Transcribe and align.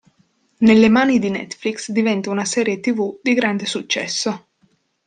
Nelle 0.61 0.89
mani 0.89 1.19
di 1.19 1.29
Netflix 1.29 1.91
diventa 1.91 2.31
una 2.31 2.43
serie 2.43 2.79
tv 2.79 3.19
di 3.21 3.35
grande 3.35 3.67
successo. 3.67 4.47